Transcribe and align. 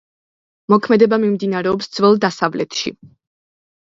მოქმედება 0.73 1.19
მიმდინარეობს 1.25 1.91
ძველ 1.97 2.17
დასავლეთში. 2.25 2.95